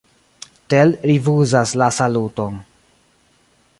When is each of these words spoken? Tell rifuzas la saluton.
Tell 0.73 0.95
rifuzas 1.11 1.75
la 1.81 1.91
saluton. 1.99 2.57